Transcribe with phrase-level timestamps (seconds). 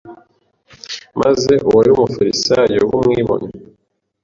[1.21, 3.49] maze uwari umufarisayo w'umwibone